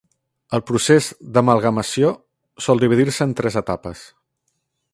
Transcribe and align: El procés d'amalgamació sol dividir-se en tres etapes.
El 0.57 0.61
procés 0.69 1.09
d'amalgamació 1.35 2.09
sol 2.67 2.81
dividir-se 2.85 3.27
en 3.27 3.37
tres 3.41 3.59
etapes. 3.63 4.03